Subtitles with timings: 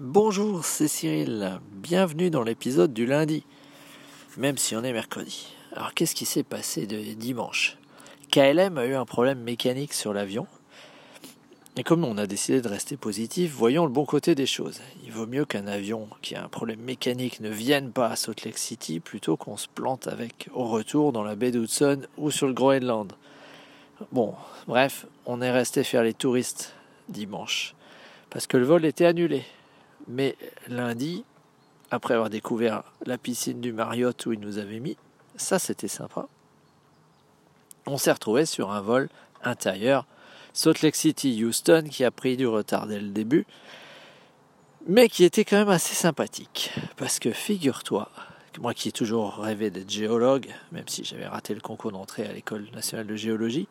[0.00, 1.58] Bonjour, c'est Cyril.
[1.72, 3.42] Bienvenue dans l'épisode du lundi,
[4.36, 5.48] même si on est mercredi.
[5.72, 7.76] Alors, qu'est-ce qui s'est passé de dimanche?
[8.30, 10.46] KLM a eu un problème mécanique sur l'avion.
[11.76, 14.80] Et comme on a décidé de rester positif, voyons le bon côté des choses.
[15.02, 18.44] Il vaut mieux qu'un avion qui a un problème mécanique ne vienne pas à Salt
[18.44, 22.46] Lake City plutôt qu'on se plante avec au retour dans la baie d'Hudson ou sur
[22.46, 23.14] le Groenland.
[24.12, 24.36] Bon,
[24.68, 26.72] bref, on est resté faire les touristes
[27.08, 27.74] dimanche
[28.30, 29.44] parce que le vol était annulé.
[30.08, 30.36] Mais
[30.68, 31.24] lundi,
[31.90, 34.96] après avoir découvert la piscine du Marriott où il nous avait mis,
[35.36, 36.26] ça c'était sympa.
[37.86, 39.08] On s'est retrouvé sur un vol
[39.42, 40.06] intérieur
[40.52, 43.46] Salt Lake City Houston qui a pris du retard dès le début,
[44.86, 46.72] mais qui était quand même assez sympathique.
[46.96, 48.10] Parce que figure-toi,
[48.60, 52.32] moi qui ai toujours rêvé d'être géologue, même si j'avais raté le concours d'entrée à
[52.32, 53.68] l'école nationale de géologie,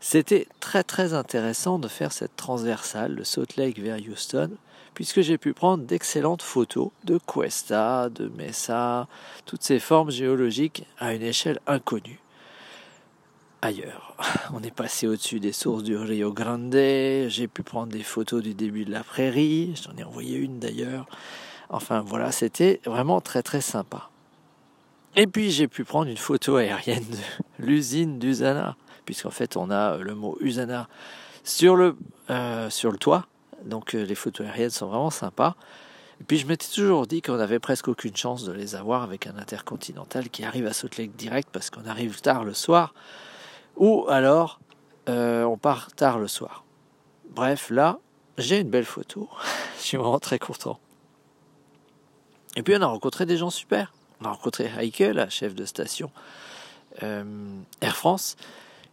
[0.00, 4.50] c'était très très intéressant de faire cette transversale de Salt Lake vers Houston,
[4.94, 9.08] puisque j'ai pu prendre d'excellentes photos de Cuesta, de Mesa,
[9.44, 12.20] toutes ces formes géologiques à une échelle inconnue.
[13.60, 14.14] Ailleurs,
[14.54, 18.54] on est passé au-dessus des sources du Rio Grande, j'ai pu prendre des photos du
[18.54, 21.06] début de la prairie, j'en ai envoyé une d'ailleurs.
[21.70, 24.10] Enfin voilà, c'était vraiment très très sympa.
[25.16, 27.18] Et puis j'ai pu prendre une photo aérienne de
[27.66, 28.76] l'usine d'Usana
[29.08, 30.86] puisqu'en fait on a euh, le mot Usana
[31.42, 31.96] sur le,
[32.28, 32.68] euh,
[33.00, 33.24] toit.
[33.64, 35.54] Donc euh, les photos aériennes sont vraiment sympas.
[36.20, 39.26] Et puis je m'étais toujours dit qu'on avait presque aucune chance de les avoir avec
[39.26, 42.92] un intercontinental qui arrive à Salt direct parce qu'on arrive tard le soir.
[43.76, 44.60] Ou alors
[45.06, 46.64] on part tard le soir.
[47.30, 47.98] Bref, là,
[48.36, 49.30] j'ai une belle photo.
[49.78, 50.78] je suis vraiment très content.
[52.56, 53.94] Et puis on a rencontré des gens super.
[54.20, 56.10] On a rencontré Heike, la chef de station
[57.00, 58.36] Air France,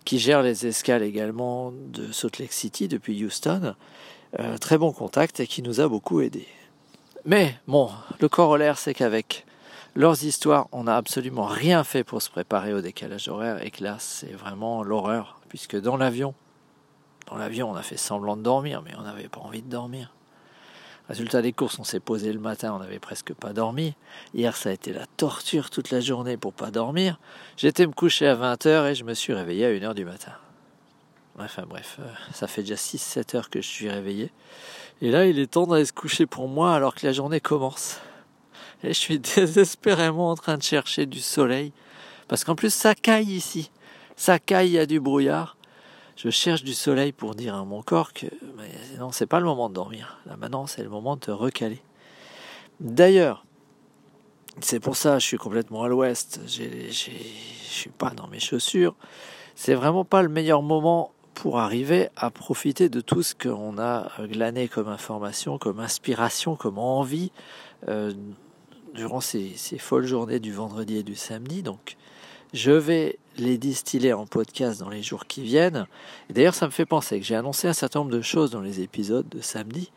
[0.06, 3.76] qui gère les escales également de Salt Lake City depuis Houston.
[4.40, 6.48] Euh, très bon contact et qui nous a beaucoup aidé.
[7.26, 7.90] Mais bon,
[8.20, 9.46] le corollaire, c'est qu'avec
[9.96, 13.84] leurs histoires, on n'a absolument rien fait pour se préparer au décalage horaire et que
[13.84, 16.36] là, c'est vraiment l'horreur, puisque dans l'avion,
[17.28, 20.15] dans l'avion, on a fait semblant de dormir, mais on n'avait pas envie de dormir.
[21.08, 23.94] Résultat des courses, on s'est posé le matin, on n'avait presque pas dormi.
[24.34, 27.20] Hier, ça a été la torture toute la journée pour pas dormir.
[27.58, 30.32] J'étais me coucher à 20h et je me suis réveillé à 1h du matin.
[31.38, 34.32] Enfin bref, euh, ça fait déjà 6-7 heures que je suis réveillé.
[35.02, 38.00] Et là, il est temps d'aller se coucher pour moi alors que la journée commence.
[38.84, 41.72] Et je suis désespérément en train de chercher du soleil.
[42.28, 43.70] Parce qu'en plus, ça caille ici.
[44.16, 45.56] Ça caille, il y a du brouillard
[46.16, 48.28] je cherche du soleil pour dire à mon corps que
[49.00, 50.20] non, c'est pas le moment de dormir.
[50.26, 51.82] Là maintenant, c'est le moment de te recaler.
[52.80, 53.46] D'ailleurs,
[54.62, 56.40] c'est pour ça que je suis complètement à l'ouest.
[56.48, 58.96] Je suis pas dans mes chaussures.
[59.56, 64.10] C'est vraiment pas le meilleur moment pour arriver à profiter de tout ce qu'on a
[64.22, 67.32] glané comme information, comme inspiration, comme envie
[67.90, 68.14] euh,
[68.94, 71.62] durant ces, folles journées du vendredi et du samedi.
[71.62, 71.98] Donc,
[72.54, 75.88] je vais les distiller en podcast dans les jours qui viennent.
[76.30, 78.82] D'ailleurs, ça me fait penser que j'ai annoncé un certain nombre de choses dans les
[78.82, 79.92] épisodes de samedi.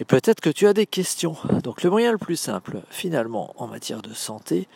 [0.00, 1.36] Et peut-être que tu as des questions.
[1.62, 4.68] Donc le moyen le plus simple, finalement, en matière de santé,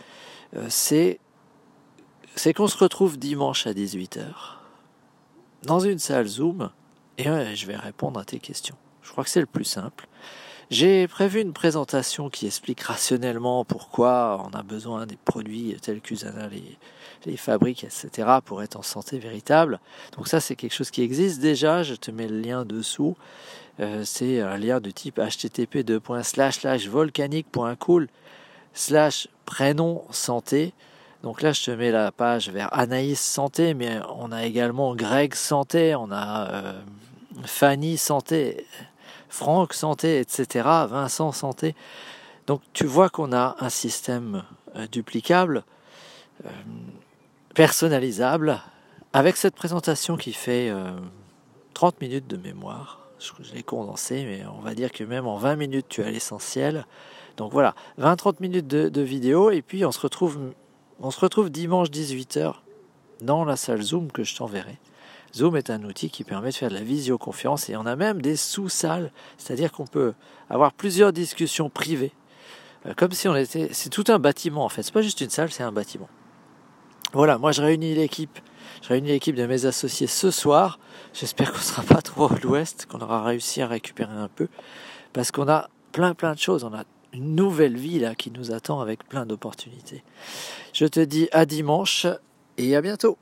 [0.57, 1.19] euh, c'est,
[2.37, 4.59] c'est qu'on se retrouve dimanche à 18h
[5.65, 6.71] dans une salle Zoom
[7.17, 8.77] et je vais répondre à tes questions.
[9.03, 10.07] Je crois que c'est le plus simple.
[10.71, 16.49] J'ai prévu une présentation qui explique rationnellement pourquoi on a besoin des produits tels qu'Usana
[16.49, 16.77] les,
[17.25, 19.81] les fabriques, etc., pour être en santé véritable.
[20.17, 21.83] Donc ça, c'est quelque chose qui existe déjà.
[21.83, 23.17] Je te mets le lien dessous.
[23.81, 25.85] Euh, c'est un lien de type http
[26.89, 28.09] volcanique.cool
[28.75, 30.75] slash prénom santé.
[31.23, 35.35] Donc là, je te mets la page vers Anaïs Santé, mais on a également Greg
[35.35, 36.81] Santé, on a euh,
[37.45, 38.67] Fanny Santé,
[39.29, 41.75] Franck Santé, etc., Vincent Santé.
[42.47, 44.43] Donc tu vois qu'on a un système
[44.77, 45.65] euh, duplicable,
[46.45, 46.49] euh,
[47.55, 48.61] personnalisable,
[49.13, 50.73] avec cette présentation qui fait
[51.75, 53.01] 30 euh, minutes de mémoire.
[53.19, 56.87] Je, l'ai condensé, mais on va dire que même en 20 minutes, tu as l'essentiel.
[57.37, 60.39] Donc voilà, 20-30 minutes de, de, vidéo, et puis on se retrouve,
[61.01, 62.55] on se retrouve dimanche 18h
[63.21, 64.79] dans la salle Zoom que je t'enverrai.
[65.35, 68.23] Zoom est un outil qui permet de faire de la visioconférence et on a même
[68.23, 70.15] des sous-salles, c'est-à-dire qu'on peut
[70.49, 72.13] avoir plusieurs discussions privées,
[72.87, 73.69] euh, comme si on était.
[73.73, 76.09] C'est tout un bâtiment en fait, c'est pas juste une salle, c'est un bâtiment.
[77.13, 78.39] Voilà, moi je réunis l'équipe,
[78.83, 80.79] je réunis l'équipe de mes associés ce soir.
[81.15, 84.49] J'espère qu'on sera pas trop à l'ouest, qu'on aura réussi à récupérer un peu,
[85.13, 88.53] parce qu'on a plein plein de choses, on a une nouvelle vie là qui nous
[88.53, 90.03] attend avec plein d'opportunités.
[90.73, 92.07] Je te dis à dimanche
[92.59, 93.19] et à bientôt.